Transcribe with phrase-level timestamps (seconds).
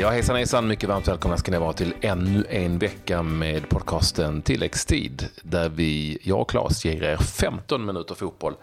[0.00, 4.42] Ja, hejsan hejsan, mycket varmt välkomna ska ni vara till ännu en vecka med podcasten
[4.42, 5.28] Tilläggstid.
[5.42, 8.54] Där vi, jag och Claes, ger er 15 minuter fotboll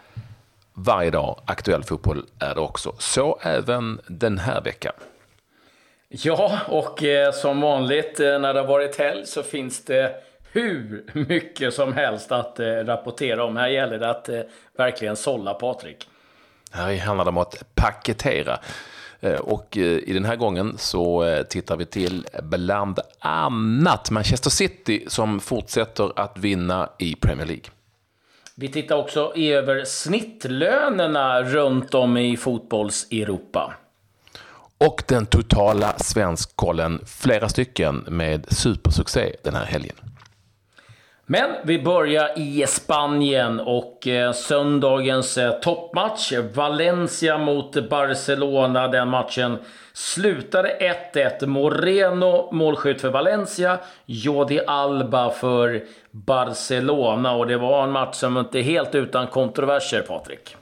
[0.73, 1.39] varje dag.
[1.45, 2.95] Aktuell fotboll är det också.
[2.99, 4.93] Så även den här veckan.
[6.09, 10.15] Ja, och eh, som vanligt eh, när det har varit helg så finns det
[10.51, 13.57] hur mycket som helst att eh, rapportera om.
[13.57, 14.29] Här gäller det att
[14.77, 16.07] verkligen sålla Patrik.
[16.71, 18.59] Här handlar det om att paketera.
[19.19, 24.49] Eh, och eh, i den här gången så eh, tittar vi till bland annat Manchester
[24.49, 27.65] City som fortsätter att vinna i Premier League.
[28.55, 33.73] Vi tittar också över snittlönerna runt om i fotbolls-Europa.
[34.77, 39.95] Och den totala svenskkollen, flera stycken med supersuccé den här helgen.
[41.27, 46.33] Men vi börjar i Spanien och eh, söndagens eh, toppmatch.
[46.53, 48.87] Valencia mot Barcelona.
[48.87, 49.57] Den matchen
[49.93, 51.45] slutade 1-1.
[51.45, 53.79] Moreno målskytt för Valencia.
[54.05, 57.35] Jordi Alba för Barcelona.
[57.35, 60.55] Och det var en match som inte är helt utan kontroverser, Patrik.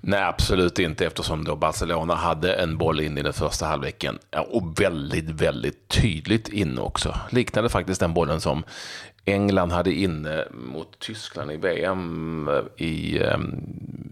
[0.00, 4.18] Nej, absolut inte eftersom då Barcelona hade en boll in i den första halvleken.
[4.48, 7.14] och väldigt, väldigt tydligt inne också.
[7.30, 8.64] Liknade faktiskt den bollen som
[9.24, 13.60] England hade inne mot Tyskland i VM eh, i um,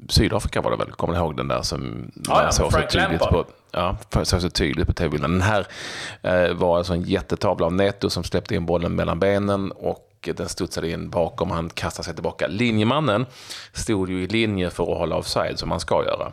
[0.09, 0.93] Sydafrika var det väl?
[0.93, 3.45] Kommer ni ihåg den där som ja, ja, såg så tydligt på?
[3.71, 5.31] Ja, såg så tydligt på tv-bilden.
[5.31, 5.67] Den här
[6.25, 10.49] uh, var alltså en jättetavla av Neto som släppte in bollen mellan benen och den
[10.49, 12.47] studsade in bakom, han kastade sig tillbaka.
[12.47, 13.27] Linjemannen
[13.73, 16.33] stod ju i linje för att hålla offside som man ska göra.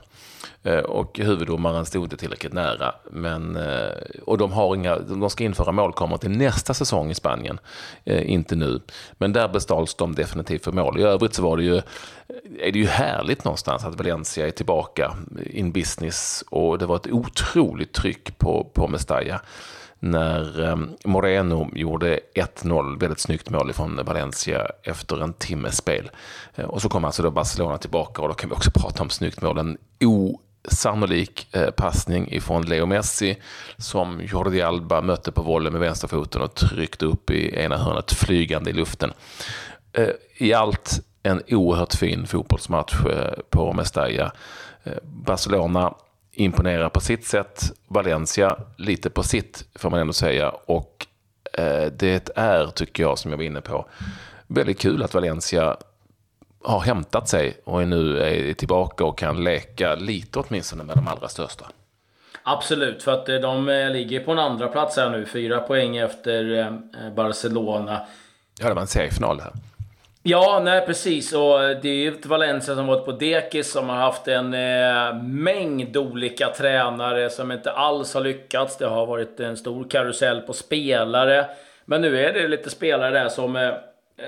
[0.66, 2.95] Eh, och huvuddomaren stod inte tillräckligt nära.
[3.11, 3.91] Men, eh,
[4.25, 7.59] och de, har inga, de ska införa målkameror till nästa säsong i Spanien,
[8.03, 8.81] eh, inte nu.
[9.17, 11.00] Men där bestals de definitivt för mål.
[11.00, 11.75] I övrigt så var det ju,
[12.59, 16.44] är det ju härligt någonstans att Valencia är tillbaka in business.
[16.50, 19.41] Och det var ett otroligt tryck på, på Mestalla
[20.00, 26.11] när ehm, Moreno gjorde 1-0, väldigt snyggt mål från Valencia efter en timmes spel.
[26.56, 29.09] Eh, och så kom alltså då Barcelona tillbaka och då kan vi också prata om
[29.09, 29.57] snyggt mål.
[29.57, 33.38] En osannolik eh, passning ifrån Leo Messi
[33.78, 38.69] som Jordi Alba mötte på volley med vänsterfoten och tryckte upp i ena hörnet flygande
[38.69, 39.13] i luften.
[39.94, 42.95] Eh, I allt en oerhört fin fotbollsmatch
[43.50, 44.31] på Mestalla.
[45.03, 45.94] Barcelona
[46.35, 51.07] imponerar på sitt sätt, Valencia lite på sitt får man ändå säga och
[51.91, 53.90] det är, tycker jag, som jag var inne på,
[54.47, 55.78] väldigt kul att Valencia
[56.63, 61.07] har hämtat sig och är nu är tillbaka och kan leka lite åtminstone med de
[61.07, 61.66] allra största.
[62.44, 65.25] Absolut, för att eh, de eh, ligger på en andra plats här nu.
[65.25, 68.02] Fyra poäng efter eh, Barcelona.
[68.59, 69.53] Ja, det var en seriefinal här.
[70.28, 71.34] Ja, nej precis.
[71.34, 74.53] Och eh, det är ju ett Valencia som varit på dekis som har haft en
[74.53, 78.78] eh, mängd olika tränare som inte alls har lyckats.
[78.78, 81.46] Det har varit en stor karusell på spelare.
[81.85, 83.74] Men nu är det lite spelare där som eh, eh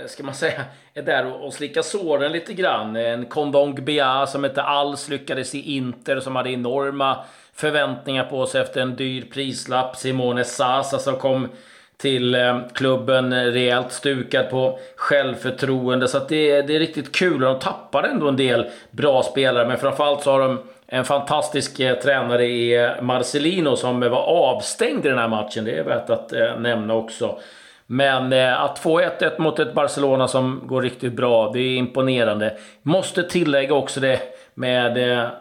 [0.08, 2.96] ska man säga, är där och slickar såren lite grann.
[2.96, 8.62] En Kondong Bia som inte alls lyckades i Inter, som hade enorma förväntningar på sig
[8.62, 9.96] efter en dyr prislapp.
[9.96, 11.50] Simone Sasa alltså, som kom
[11.98, 16.08] till eh, klubben eh, rejält stukad på självförtroende.
[16.08, 17.42] Så det, det är riktigt kul.
[17.42, 21.96] De tappar ändå en del bra spelare, men framförallt så har de en fantastisk eh,
[21.96, 25.66] tränare i eh, Marcelino som var avstängd i den här matchen.
[25.66, 27.40] Det är värt att nämna också.
[27.86, 32.58] Men eh, att få 1-1 mot ett Barcelona som går riktigt bra, det är imponerande.
[32.82, 34.20] Måste tillägga också det
[34.54, 34.96] med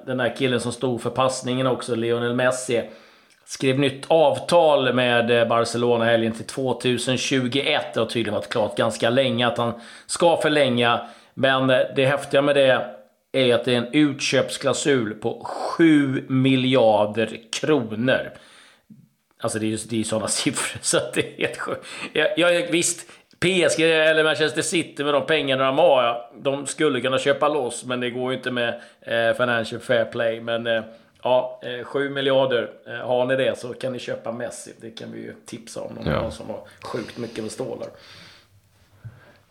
[0.06, 2.82] den här killen som stod för passningen också, Lionel Messi.
[3.48, 7.94] Skrev nytt avtal med eh, Barcelona helgen till 2021.
[7.94, 9.72] Det har tydligen varit klart ganska länge att han
[10.06, 11.08] ska förlänga.
[11.34, 12.86] Men eh, det häftiga med det
[13.32, 18.32] är att det är en utköpsklausul på 7 miljarder kronor.
[19.40, 21.86] Alltså det är ju det är sådana siffror så att det är helt sjukt.
[22.12, 27.18] Ja, jag, visst, PSG eller Manchester City med de pengarna de har, de skulle kunna
[27.18, 28.68] köpa loss, men det går ju inte med
[29.00, 30.40] eh, Financial Fair Play.
[30.40, 30.82] Men eh,
[31.26, 34.72] ja, eh, 7 miljarder, eh, har ni det så kan ni köpa Messi.
[34.80, 36.30] Det kan vi ju tipsa om, någon ja.
[36.30, 37.88] som har sjukt mycket med stålar.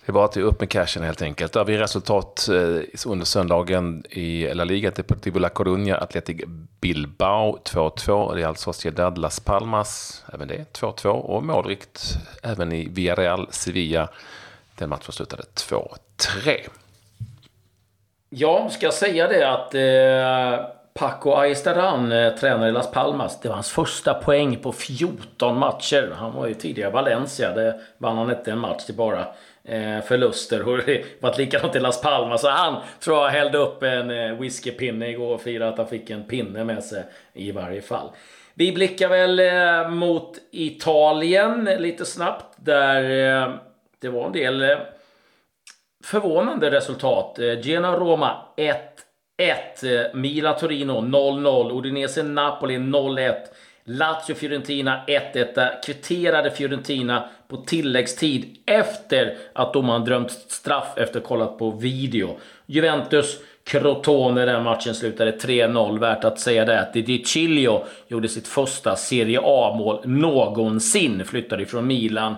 [0.06, 1.54] Det är bara att upp med cashen helt enkelt.
[1.54, 4.92] Där har vi resultat eh, under söndagen i La Liga.
[4.92, 6.42] Deportivo La Coruña, Athletic
[6.81, 8.36] Bilbao 2-2.
[8.36, 11.07] Det är alltså Sociedad Las Palmas, även det 2-2.
[11.07, 14.10] Och målrikt även i Villarreal Sevilla.
[14.75, 15.88] Den matchen slutade 2-3.
[18.30, 23.39] Ja, ska jag säga det att eh, Paco Ayestaran, eh, tränare i Las Palmas.
[23.39, 26.13] Det var hans första poäng på 14 matcher.
[26.15, 27.53] Han var ju tidigare Valencia.
[27.53, 29.27] Där vann han inte en match till bara
[29.63, 30.68] eh, förluster.
[30.68, 32.42] Och det varit likadant i Las Palmas.
[32.42, 36.09] Så han tror jag hällde upp en eh, whiskypinne igår och firade att han fick
[36.09, 37.03] en pinne med sig
[37.33, 38.09] i varje fall.
[38.53, 39.41] Vi blickar väl
[39.89, 42.56] mot Italien lite snabbt.
[42.56, 43.01] Där
[44.01, 44.77] det var en del
[46.03, 47.39] förvånande resultat.
[47.62, 49.04] Genoa Roma 1
[49.37, 49.83] 1.
[49.83, 51.71] Eh, Mila Torino 0-0.
[51.77, 53.33] Udinese Napoli 0-1.
[53.83, 55.81] Lazio Fiorentina 1-1.
[55.85, 62.37] Kvitterade Fiorentina på tilläggstid efter att domaren drömt straff efter att ha kollat på video.
[62.65, 65.99] Juventus Crotone, den matchen slutade 3-0.
[65.99, 71.25] Värt att säga det att Di Cilio gjorde sitt första Serie A-mål någonsin.
[71.25, 72.35] Flyttade ifrån Milan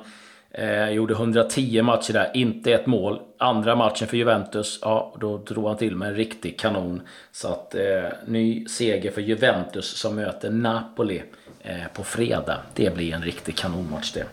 [0.58, 3.20] Eh, gjorde 110 matcher där, inte ett mål.
[3.38, 7.02] Andra matchen för Juventus, ja, då drog han till med en riktig kanon.
[7.32, 7.84] Så att eh,
[8.26, 11.24] ny seger för Juventus som möter Napoli
[11.62, 12.58] eh, på fredag.
[12.74, 14.26] Det blir en riktig kanonmatch det.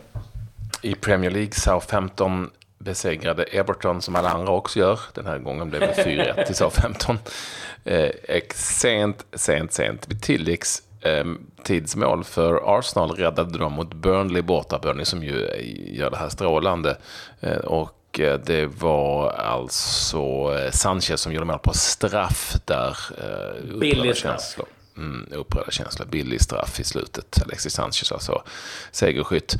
[0.82, 5.00] I Premier League Southampton besegrade Everton som alla andra också gör.
[5.14, 7.18] Den här gången blev det 4-1 till Southampton.
[7.84, 8.10] Eh,
[8.54, 10.08] sent, sent, sent.
[10.08, 10.82] Vid tilläggs
[11.62, 14.78] tidsmål för Arsenal räddade de mot Burnley borta.
[14.78, 15.48] Burnley som ju
[15.86, 16.96] gör det här strålande.
[17.40, 20.18] Eh, och eh, det var alltså
[20.58, 22.96] eh, Sanchez som gjorde mål på straff där.
[23.80, 24.56] Billig straff.
[24.96, 26.06] Mm, upprörda känslor.
[26.06, 27.42] Billig straff i slutet.
[27.44, 28.42] Alexis Sanchez alltså
[28.90, 29.56] segerskytt.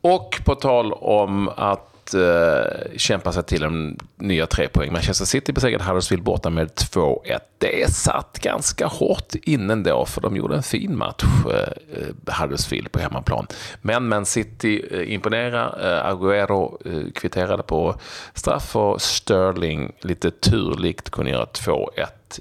[0.00, 4.92] Och på tal om att att uh, kämpa sig till en nya tre poäng.
[4.92, 7.38] Manchester City besegrade Huddersfield borta med 2-1.
[7.58, 12.98] Det satt ganska hårt in ändå, för de gjorde en fin match, uh, Huddersfield, på
[12.98, 13.46] hemmaplan.
[13.82, 15.66] Men men, City uh, imponerar.
[15.66, 17.96] Uh, Agüero uh, kvitterade på
[18.34, 21.88] straff och Sterling, lite turligt, kunde göra 2-1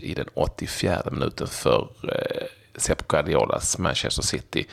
[0.02, 2.10] i den 84 minuten för uh,
[2.76, 4.66] Sepp Guardiolas Manchester City,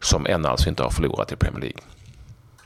[0.00, 1.80] som ännu alltså inte har förlorat i Premier League.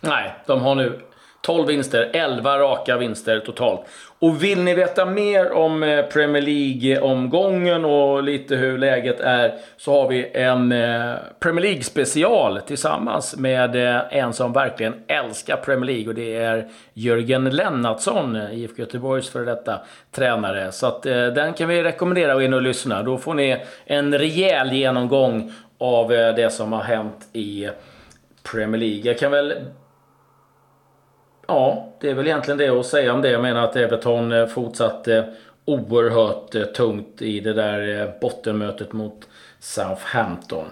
[0.00, 1.00] Nej, de har nu
[1.44, 3.80] 12 vinster, 11 raka vinster totalt.
[4.18, 9.92] Och vill ni veta mer om eh, Premier League-omgången och lite hur läget är så
[9.92, 16.08] har vi en eh, Premier League-special tillsammans med eh, en som verkligen älskar Premier League
[16.08, 19.80] och det är Jörgen Lennartsson, IFK Göteborgs före detta
[20.12, 20.72] tränare.
[20.72, 23.02] Så att den kan vi rekommendera att in och lyssna.
[23.02, 27.68] Då får ni en rejäl genomgång av det som har hänt i
[28.52, 29.02] Premier League.
[29.04, 29.54] Jag kan väl
[31.46, 33.30] ja, det är väl egentligen det att säga om det.
[33.30, 39.28] Jag menar att Everton eh, fortsatte oerhört eh, tungt i det där eh, bottenmötet mot
[39.58, 40.66] Southampton.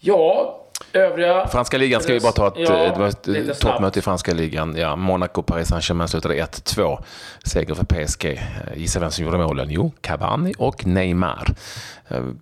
[0.00, 0.60] Ja,
[0.92, 1.48] övriga...
[1.48, 4.76] Franska ligan ska vi bara ta ett, ja, det var ett toppmöte i franska ligan.
[4.76, 7.04] Ja, Monaco, Paris Saint-Germain slutade 1-2.
[7.44, 8.40] Seger för PSG.
[8.76, 9.66] Gissa vem som gjorde målen?
[9.70, 11.54] Jo, Cavani och Neymar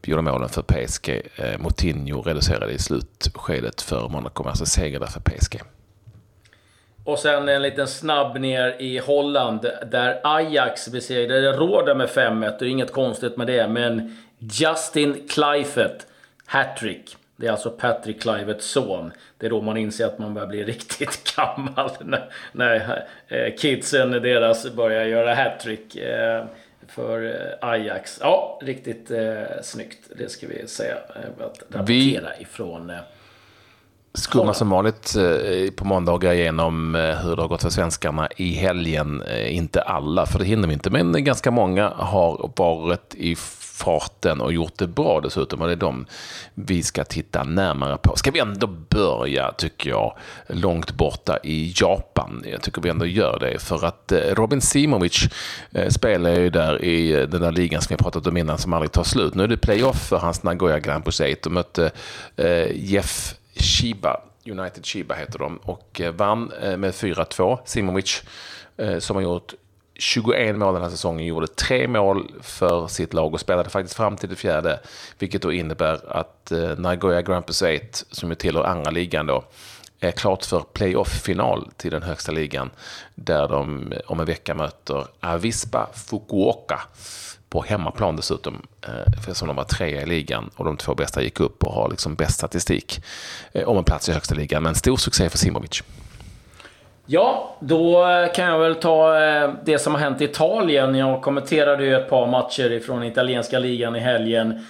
[0.02, 1.22] gjorde målen för PSG.
[1.58, 5.62] Moutinho reducerade i slutskedet för Monaco, alltså seger där för PSG.
[7.04, 12.56] Och sen en liten snabb ner i Holland där Ajax besegrade Råda med 5-1.
[12.58, 13.68] Det är inget konstigt med det.
[13.68, 16.06] Men Justin Kluivert,
[16.46, 17.16] hattrick.
[17.36, 19.12] Det är alltså Patrick Kluiverts son.
[19.38, 21.90] Det är då man inser att man börjar bli riktigt gammal.
[22.00, 26.44] När, när eh, kidsen deras börjar göra hattrick eh,
[26.88, 28.18] för eh, Ajax.
[28.22, 30.10] Ja, riktigt eh, snyggt.
[30.16, 30.96] Det ska vi säga.
[31.40, 32.42] Att rapportera vi...
[32.42, 32.92] ifrån
[34.14, 38.52] skumma som vanligt eh, på måndagar igenom eh, hur det har gått för svenskarna i
[38.52, 39.22] helgen.
[39.22, 44.40] Eh, inte alla, för det hinner vi inte, men ganska många har varit i farten
[44.40, 45.60] och gjort det bra dessutom.
[45.60, 46.06] Och det är de
[46.54, 48.16] vi ska titta närmare på.
[48.16, 50.16] Ska vi ändå börja, tycker jag,
[50.46, 52.44] långt borta i Japan.
[52.46, 53.58] Jag tycker vi ändå gör det.
[53.58, 55.28] För att Robin Simovic
[55.88, 59.04] spelar ju där i den där ligan som vi pratat om innan som aldrig tar
[59.04, 59.34] slut.
[59.34, 61.90] Nu är det playoff för hans Nagoya Grand Prix 8 och mötte
[62.74, 67.58] Jeff Shiba, United Shiba heter de, och eh, vann eh, med 4-2.
[67.64, 68.22] Simovic,
[68.76, 69.54] eh, som har gjort
[69.94, 74.16] 21 mål den här säsongen, gjorde tre mål för sitt lag och spelade faktiskt fram
[74.16, 74.80] till det fjärde.
[75.18, 77.52] Vilket då innebär att Nagoya Grand 8,
[78.10, 79.44] som är tillhör andra ligan då,
[80.00, 82.70] är klart för playoff-final till den högsta ligan.
[83.14, 86.80] Där de om en vecka möter Avispa Fukuoka
[87.52, 91.40] på hemmaplan dessutom, eh, eftersom de var trea i ligan och de två bästa gick
[91.40, 93.00] upp och har liksom bäst statistik
[93.52, 94.62] eh, om en plats i högsta ligan.
[94.62, 95.82] Men stor succé för Simovic.
[97.06, 98.04] Ja, då
[98.34, 100.94] kan jag väl ta eh, det som har hänt i Italien.
[100.94, 104.66] Jag kommenterade ju ett par matcher från italienska ligan i helgen.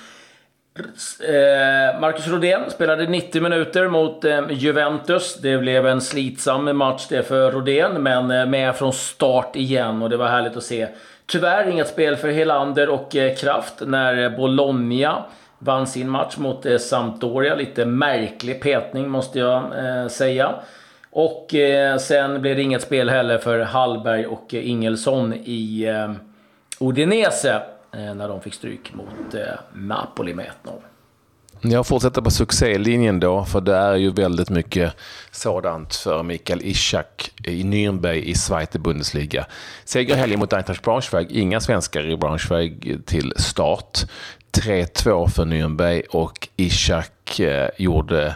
[2.00, 5.38] Marcus Rodén spelade 90 minuter mot Juventus.
[5.42, 10.16] Det blev en slitsam match det för Rodén, men med från start igen och det
[10.16, 10.88] var härligt att se.
[11.32, 15.24] Tyvärr inget spel för Helander och eh, Kraft när eh, Bologna
[15.58, 17.54] vann sin match mot eh, Sampdoria.
[17.54, 19.62] Lite märklig petning måste jag
[20.10, 20.54] säga.
[21.10, 21.54] Och
[22.00, 25.86] sen blev det inget spel heller för Hallberg och Ingelsson i
[26.80, 27.62] Udinese
[27.92, 29.34] när de fick stryk mot
[29.72, 30.72] Napoli med 1-0.
[31.64, 34.92] Jag fortsätter på succélinjen då, för det är ju väldigt mycket
[35.30, 39.46] sådant för Mikael Ishak i Nürnberg i Zweite Bundesliga.
[39.84, 43.98] Seger helgen mot Eintracht Braunschweig, inga svenskar i Braunschweig till start.
[44.52, 48.34] 3-2 för Nürnberg och Ishak eh, gjorde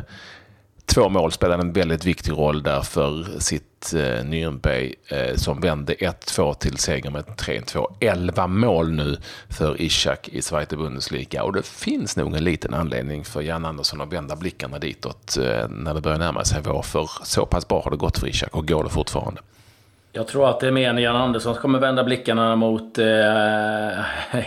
[0.86, 5.94] två mål, spelade en väldigt viktig roll där för sitt eh, Nürnberg eh, som vände
[5.94, 7.86] 1-2 till seger med 3-2.
[8.00, 9.16] 11 mål nu
[9.48, 14.00] för Ishak i Zweite Bundesliga och det finns nog en liten anledning för Jan Andersson
[14.00, 17.82] att vända blickarna ditåt eh, när det börjar närma sig vår, för så pass bra
[17.82, 19.40] har det gått för Ishak och går det fortfarande.
[20.16, 23.08] Jag tror att det är mer än Jan Andersson som kommer vända blickarna mot eh,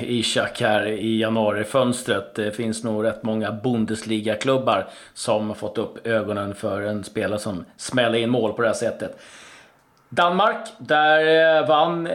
[0.12, 2.36] Ishak här i januari-fönstret.
[2.36, 7.66] Det finns nog rätt många Bundesliga-klubbar som har fått upp ögonen för en spelare som
[7.78, 9.20] smäller in mål på det här sättet.
[10.10, 12.10] Danmark, där eh, vann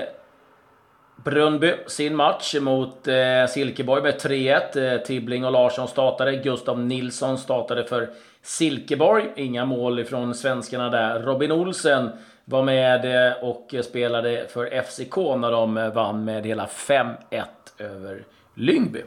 [1.17, 4.95] Brönnby sin match mot eh, Silkeborg med 3-1.
[4.95, 6.37] Eh, Tibbling och Larsson startade.
[6.37, 8.11] Gustav Nilsson startade för
[8.43, 9.25] Silkeborg.
[9.37, 11.21] Inga mål ifrån svenskarna där.
[11.21, 12.11] Robin Olsen
[12.45, 17.45] var med eh, och spelade för FCK när de eh, vann med hela 5-1
[17.79, 18.25] över
[18.55, 19.03] Lyngby.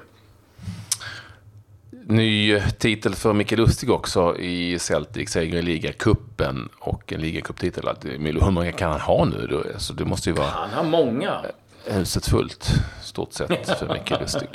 [2.06, 7.89] Ny titel för Micke Lustig också i Celtic, seger i ligacupen och en ligacuptitel.
[8.03, 9.48] Hur många kan han ha nu?
[9.48, 9.58] Då?
[9.58, 10.48] Alltså, det måste ju vara...
[10.48, 11.41] Han har många.
[11.86, 12.70] Huset fullt,
[13.01, 14.50] stort sett, för Micke Lustig.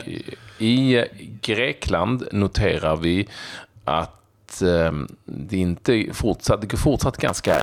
[0.58, 1.04] I, I
[1.42, 3.28] Grekland noterar vi
[3.84, 4.21] att
[4.60, 7.62] Ehm, det inte fortsatt, det fortsatt ganska eh,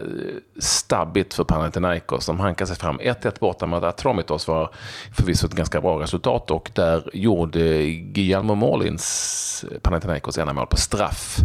[0.60, 2.26] stabbigt för Panathinaikos.
[2.26, 3.00] De hankar sig fram.
[3.00, 4.70] 1-1 borta mot Atromitos var
[5.18, 10.78] förvisso ett ganska bra resultat och där gjorde Guillermo Molins eh, Panathinaikos ena mål på
[10.78, 11.38] straff.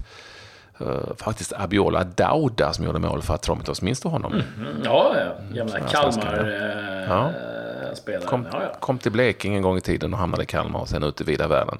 [0.81, 3.83] Uh, faktiskt Abiola Dauda som gjorde mål för Atromitos.
[3.83, 4.33] Minns du honom?
[4.33, 5.33] Mm, mm, ja, ja.
[5.55, 8.23] gamla Kalmar-spelaren.
[8.23, 8.27] Ja.
[8.27, 8.73] Kom, ja, ja.
[8.81, 11.25] kom till Blekinge en gång i tiden och hamnade i Kalmar och sen ut i
[11.25, 11.79] vida världen.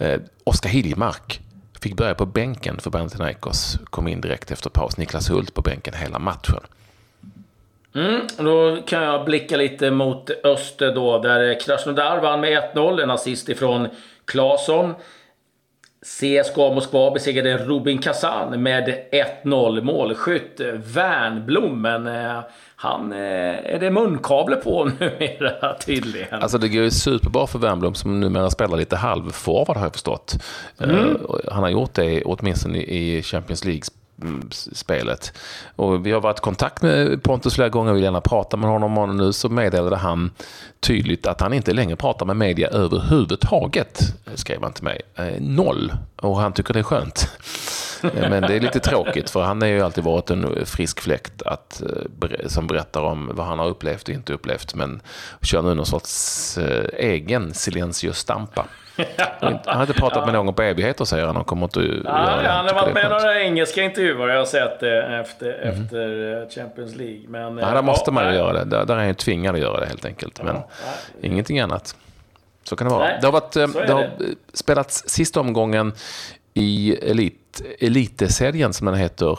[0.00, 1.43] Uh, Oskar Hiljemark
[1.84, 3.78] Fick börja på bänken för Panathinaikos.
[3.84, 4.96] Kom in direkt efter paus.
[4.96, 6.60] Niklas Hult på bänken hela matchen.
[7.94, 13.02] Mm, då kan jag blicka lite mot öster då, där Krasnodar vann med 1-0.
[13.02, 13.88] En assist ifrån
[14.24, 14.94] Claesson.
[16.04, 18.94] CSKA Moskva besegrade Rubin Kazan med
[19.44, 19.80] 1-0.
[19.80, 20.60] Målskytt
[20.94, 22.40] Wernbloom, men eh,
[22.76, 23.18] han eh,
[23.74, 26.42] är det munkavle på numera tydligen.
[26.42, 30.44] Alltså det går ju superbra för Wernbloom som numera spelar lite halvforward har jag förstått.
[30.80, 31.16] Mm.
[31.52, 33.82] Han har gjort det åtminstone i Champions League
[34.24, 35.32] Mm, spelet.
[35.76, 38.70] Och vi har varit i kontakt med Pontus flera gånger och vill gärna prata med
[38.70, 40.30] honom och nu så meddelade han
[40.80, 44.00] tydligt att han inte längre pratar med media överhuvudtaget,
[44.34, 45.00] skrev han till mig.
[45.14, 45.92] Eh, noll.
[46.16, 47.28] Och han tycker det är skönt.
[48.02, 51.42] Eh, men det är lite tråkigt för han har ju alltid varit en frisk fläkt
[51.42, 54.74] att, eh, som berättar om vad han har upplevt och inte upplevt.
[54.74, 55.00] Men
[55.42, 56.58] kör nu någon sorts
[56.98, 58.66] egen silencio stampa.
[59.66, 62.42] Han har inte pratat med någon på evigheter säger han och kommer inte ja, göra
[62.42, 62.48] det.
[62.48, 65.82] Han har varit med några engelska intervjuer jag har sett efter, mm.
[65.82, 67.22] efter Champions League.
[67.28, 68.64] Men, ja, där måste man ju göra det.
[68.64, 70.42] Där, där är han tvingad att göra det helt enkelt.
[70.42, 70.68] Men ja,
[71.22, 71.96] ingenting annat.
[72.64, 73.04] Så kan det vara.
[73.04, 73.52] Nej, det har, varit,
[73.86, 74.10] det har
[74.52, 75.92] spelats sista omgången
[76.54, 79.38] i elit, eliteserien som den heter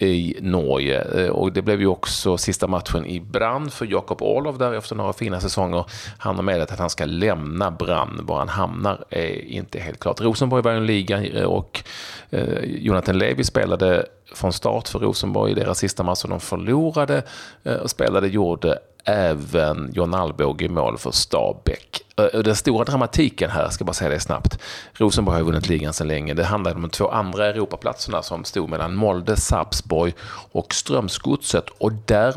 [0.00, 1.00] i Norge.
[1.00, 4.96] Eh, och det blev ju också sista matchen i Brann för Jakob Orlov där efter
[4.96, 5.84] några fina säsonger.
[6.18, 8.20] Han har meddelat att han ska lämna Brann.
[8.22, 10.20] Var han hamnar är inte helt klart.
[10.20, 11.84] Rosenborg var en liga eh, och
[12.30, 17.22] eh, Jonathan Levi spelade från start för Rosenborg i deras sista match som de förlorade
[17.64, 22.02] eh, och spelade gjorde även John Alvbåge i mål för Stabäck.
[22.16, 24.58] Eh, den stora dramatiken här, ska bara säga det snabbt.
[24.92, 26.34] Rosenborg har vunnit ligan sedan länge.
[26.34, 30.14] Det handlar om de två andra Europaplatserna som stod mellan Molde, Sarpsborg
[30.52, 31.64] och Strömsgodset.
[31.78, 32.34] Och där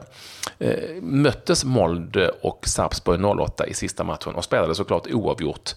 [0.60, 5.76] eh, möttes Molde och Sarpsborg 08 i sista matchen och spelade såklart oavgjort.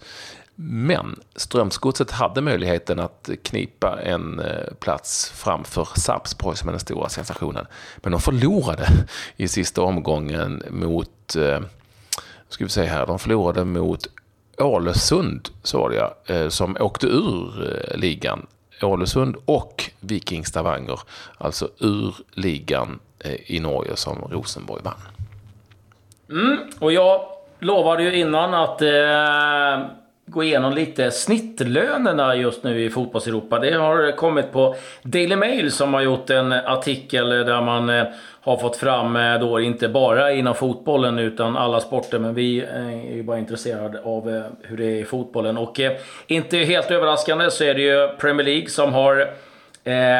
[0.59, 7.09] Men Strömsgodset hade möjligheten att knipa en eh, plats framför Sarpsborg som är den stora
[7.09, 7.65] sensationen.
[7.97, 8.87] Men de förlorade
[9.35, 11.59] i sista omgången mot, eh,
[12.49, 14.07] ska vi säga här, de förlorade mot
[14.57, 18.47] Ålesund, så det eh, som åkte ur ligan.
[18.81, 20.99] Ålesund och Viking Stavanger,
[21.37, 22.99] alltså ur ligan
[23.45, 25.01] i Norge som Rosenborg vann.
[26.29, 27.21] Mm, och jag
[27.59, 33.59] lovade ju innan att eh gå igenom lite snittlönerna just nu i fotbollseuropa.
[33.59, 38.05] Det har kommit på Daily Mail som har gjort en artikel där man eh,
[38.41, 43.11] har fått fram, eh, då inte bara inom fotbollen utan alla sporter, men vi eh,
[43.11, 45.57] är ju bara intresserade av hur det är i fotbollen.
[45.57, 45.79] Och
[46.27, 49.33] inte helt överraskande så är det ju Premier League som har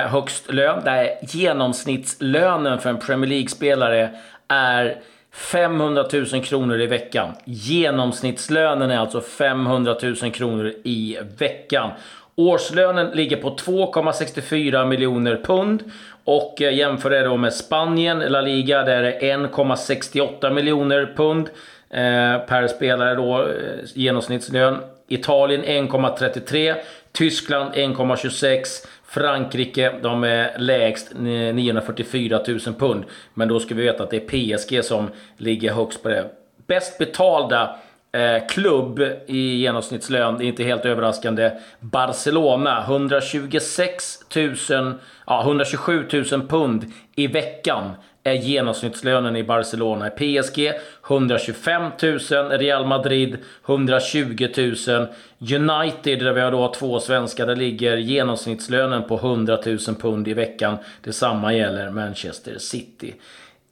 [0.07, 4.09] högst lön, där genomsnittslönen för en Premier League-spelare
[4.47, 4.97] är
[5.33, 7.33] 500 000 kronor i veckan.
[7.45, 11.91] Genomsnittslönen är alltså 500 000 kronor i veckan.
[12.35, 15.83] Årslönen ligger på 2,64 miljoner pund.
[16.23, 21.49] Och eh, jämför det då med Spanien, La Liga, där det är 1,68 miljoner pund
[21.89, 23.47] eh, per spelare då, eh,
[23.93, 24.77] genomsnittslön.
[25.07, 26.75] Italien 1,33.
[27.11, 28.63] Tyskland 1,26.
[29.05, 33.03] Frankrike, de är lägst 944 000 pund.
[33.33, 36.25] Men då ska vi veta att det är PSG som ligger högst på det.
[36.67, 37.75] Bäst betalda
[38.11, 41.51] eh, klubb i genomsnittslön, det är inte helt överraskande.
[41.79, 44.93] Barcelona, 126 000,
[45.27, 46.85] ja, 127 000 pund
[47.15, 47.91] i veckan
[48.27, 50.07] är genomsnittslönen i Barcelona.
[50.07, 50.71] i PSG
[51.07, 52.19] 125 000,
[52.49, 55.07] Real Madrid 120 000.
[55.39, 60.33] United, där vi har då två svenskar, där ligger genomsnittslönen på 100 000 pund i
[60.33, 60.77] veckan.
[61.03, 63.13] Detsamma gäller Manchester City.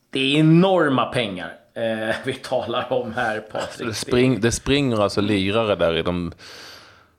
[0.09, 3.87] Det är enorma pengar eh, vi talar om här, Patrik.
[3.87, 6.31] Det, spring, det springer alltså lirare där i de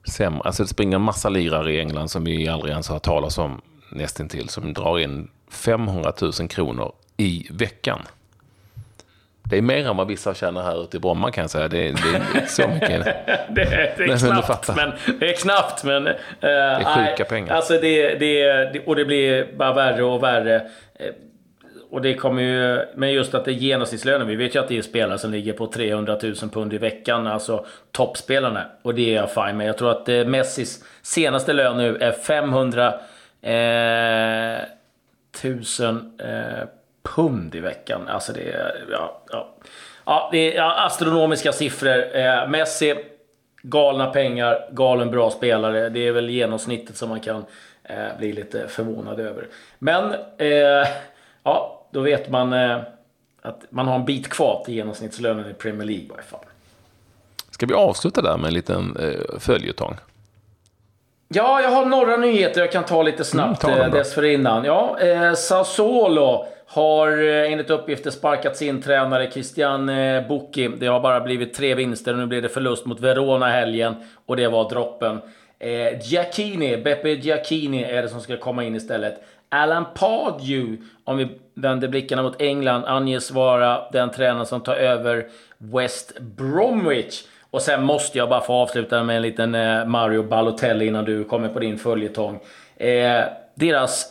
[0.08, 0.40] sämre.
[0.44, 3.38] Alltså det springer en massa lirare i England som vi aldrig ens har hört talas
[3.38, 3.60] om
[3.92, 4.48] nästintill.
[4.48, 8.02] Som drar in 500 000 kronor i veckan.
[9.50, 11.68] Det är mer än vad vissa känner här ute i Bromma kan jag säga.
[11.68, 13.04] Det, det är så mycket.
[13.04, 13.44] det,
[13.96, 16.06] det, är knappt, men, det är knappt, men...
[16.06, 17.54] Uh, det är sjuka nej, pengar.
[17.54, 20.54] Alltså det, det, och det blir bara värre och värre.
[20.94, 21.10] Eh,
[21.90, 22.84] och det kommer ju...
[22.94, 24.26] Men just att det är genomsnittslönen.
[24.26, 27.26] Vi vet ju att det är spelare som ligger på 300 000 pund i veckan.
[27.26, 28.64] Alltså toppspelarna.
[28.82, 29.68] Och det är jag fine med.
[29.68, 32.94] Jag tror att eh, Messis senaste lön nu är 500
[33.42, 33.52] eh,
[35.44, 36.68] 000 eh,
[37.14, 38.08] pund i veckan.
[38.08, 38.84] Alltså det är...
[38.90, 39.54] Ja, ja.
[40.04, 42.16] ja det är astronomiska siffror.
[42.16, 42.94] Eh, Messi,
[43.62, 45.88] galna pengar, galen bra spelare.
[45.88, 47.44] Det är väl genomsnittet som man kan
[47.84, 49.46] eh, bli lite förvånad över.
[49.78, 50.88] Men, eh,
[51.42, 52.80] ja, då vet man eh,
[53.42, 56.44] att man har en bit kvar till genomsnittslönen i Premier League i varje fall.
[57.50, 59.96] Ska vi avsluta där med en liten eh, följetong?
[61.28, 64.64] Ja, jag har några nyheter jag kan ta lite snabbt mm, ta eh, dessförinnan.
[64.64, 70.68] Ja, eh, Sassuolo har eh, enligt uppgifter sparkat sin tränare Christian eh, Bucchi.
[70.68, 73.94] Det har bara blivit tre vinster och nu blir det förlust mot Verona helgen.
[74.26, 75.20] Och det var droppen.
[75.58, 79.22] Eh, Giacchini, Beppe Giacchini är det som ska komma in istället.
[79.48, 85.26] Alan Pardew, om vi vänder blickarna mot England, anges vara den tränare som tar över
[85.58, 87.22] West Bromwich.
[87.56, 91.24] Och sen måste jag bara få avsluta med en liten eh, Mario Balotelli innan du
[91.24, 92.40] kommer på din följetong.
[92.76, 94.06] Eh, deras...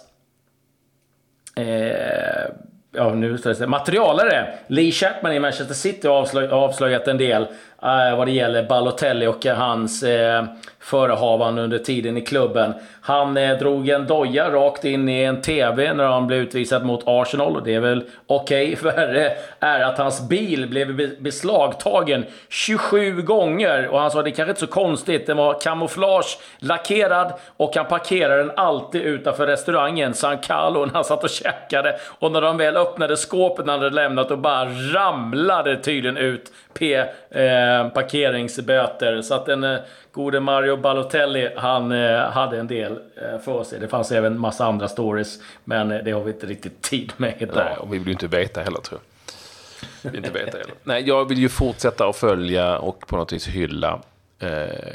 [1.56, 2.46] Eh,
[2.92, 4.54] ja, nu står det materialare.
[4.68, 7.48] Lee Chapman i Manchester City har avslöj, avslöjat en del
[7.86, 10.46] Eh, vad det gäller Balotelli och hans eh,
[10.80, 12.74] förehavande under tiden i klubben.
[13.02, 17.04] Han eh, drog en doja rakt in i en TV när han blev utvisad mot
[17.06, 17.56] Arsenal.
[17.56, 18.74] Och det är väl okej.
[18.74, 18.92] Okay.
[18.92, 23.88] Värre är att hans bil blev beslagtagen 27 gånger.
[23.88, 25.28] Och han sa att det kanske inte är så konstigt.
[25.28, 31.04] Den var kamouflage, lackerad och han parkerade den alltid utanför restaurangen San Carlo när han
[31.04, 31.96] satt och käkade.
[32.20, 36.96] Och när de väl öppnade skåpet han hade lämnat och bara ramlade tydligen ut P
[36.96, 39.22] eh, parkeringsböter.
[39.22, 39.80] Så att den eh,
[40.12, 43.80] gode Mario Balotelli, han eh, hade en del eh, för sig.
[43.80, 47.34] Det fanns även massa andra stories, men eh, det har vi inte riktigt tid med
[47.40, 47.56] idag.
[47.56, 50.12] Nej, och vi vill ju inte veta heller tror jag.
[50.12, 50.74] Vi inte veta heller.
[50.84, 54.02] Nej, jag vill ju fortsätta att följa och på något vis hylla
[54.40, 54.50] eh,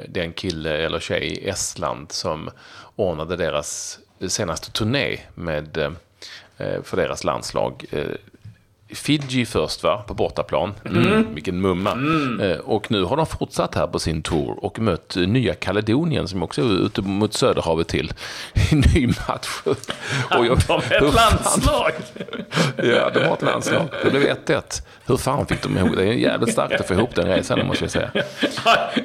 [0.08, 2.50] den kille eller tjej i Estland som
[2.96, 5.78] ordnade deras senaste turné med,
[6.56, 7.84] eh, för deras landslag.
[8.90, 10.74] Eh, Fiji först va, på bortaplan.
[10.84, 11.06] Mm.
[11.06, 11.34] Mm.
[11.34, 11.92] Vilken mumma.
[11.92, 12.40] Mm.
[12.40, 16.42] Eh, och nu har de fortsatt här på sin tour och mött Nya Kaledonien som
[16.42, 18.12] också är ute mot Söderhavet till
[18.72, 19.48] i ny match.
[20.38, 21.92] Och jag, de är ett landslag!
[22.76, 23.88] ja, de har ett landslag.
[24.04, 24.82] Det blev 1-1.
[25.06, 26.04] Hur fan fick de ihop det?
[26.04, 28.10] Det är jävligt starkt att få ihop den resan måste jag säga.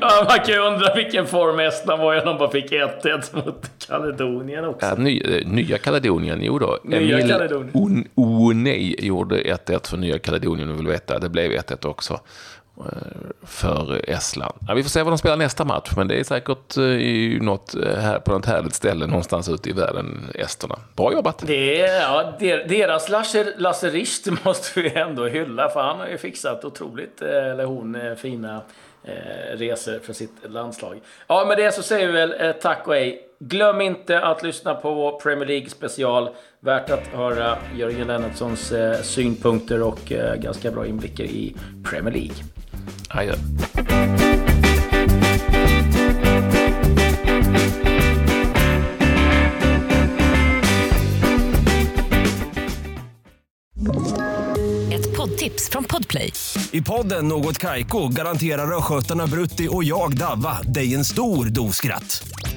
[0.02, 3.69] Ja, man kan ju undra vilken form Estland var när de bara fick 1-1 mot
[3.88, 4.88] Kaledonien också.
[4.88, 6.80] Ja, ny, eh, nya Kaledonien, jo då.
[6.84, 8.08] Nya Emil Kaledonien.
[8.15, 11.19] Unei gjorde 1-1 för Nya Kaledonien, och vill veta.
[11.19, 12.19] Det blev 1-1 också
[12.77, 12.85] eh,
[13.43, 14.55] för Estland.
[14.67, 17.39] Ja, vi får se vad de spelar nästa match, men det är säkert eh, i
[17.41, 20.75] något, eh, här, på något härligt ställe någonstans ute i världen, esterna.
[20.95, 21.43] Bra jobbat!
[21.47, 22.33] Det är, ja,
[22.67, 24.05] deras Lasse, Lasse
[24.43, 28.61] måste vi ändå hylla, för han har ju fixat otroligt, eller hon, fina
[29.07, 31.01] eh, resor för sitt landslag.
[31.27, 33.21] Ja, med det så säger vi väl eh, tack och hej.
[33.39, 36.29] Glöm inte att lyssna på vår Premier League special.
[36.65, 42.36] Värt att höra Jörgen Lennartssons eh, synpunkter och eh, ganska bra inblickar i Premier League.
[43.10, 43.34] Adjö.
[54.93, 56.34] Ett poddtips från Podplay.
[56.71, 62.28] I podden Något Kaiko garanterar östgötarna Brutti och jag, Davva, dig en stor dos skratt.